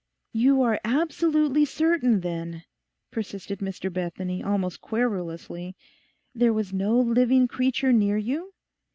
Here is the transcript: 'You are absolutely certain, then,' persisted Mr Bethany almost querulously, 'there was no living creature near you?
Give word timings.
'You 0.33 0.63
are 0.63 0.81
absolutely 0.83 1.63
certain, 1.63 2.21
then,' 2.21 2.63
persisted 3.11 3.59
Mr 3.59 3.93
Bethany 3.93 4.41
almost 4.43 4.81
querulously, 4.81 5.75
'there 6.33 6.51
was 6.53 6.73
no 6.73 6.99
living 6.99 7.47
creature 7.47 7.93
near 7.93 8.17
you? 8.17 8.51